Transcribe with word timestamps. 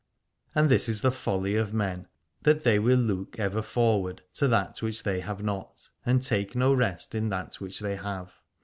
And 0.55 0.67
this 0.67 0.89
is 0.89 1.01
the 1.03 1.11
folly 1.11 1.55
of 1.55 1.75
men 1.75 2.07
that 2.41 2.63
they 2.63 2.79
will 2.79 2.97
look 2.97 3.37
ever 3.37 3.61
forward 3.61 4.23
to 4.33 4.47
that 4.47 4.81
which 4.81 5.03
they 5.03 5.19
have 5.19 5.43
not, 5.43 5.89
and 6.07 6.23
take 6.23 6.55
no 6.55 6.73
rest 6.73 7.13
in 7.13 7.29
that 7.29 7.61
which 7.61 7.81
they 7.81 7.97
have. 7.97 8.31